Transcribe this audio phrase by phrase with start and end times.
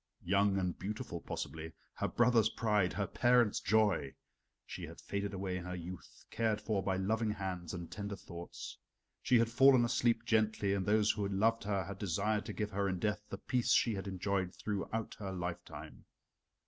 [0.23, 4.15] Young and beautiful possibly her brothers' pride, her parents' joy.
[4.65, 8.79] She had faded away in her youth, cared for by loving hands and tender thoughts.
[9.21, 12.89] She had fallen asleep gently, and those who loved her had desired to give her
[12.89, 16.05] in death the peace she had enjoyed throughout her lifetime.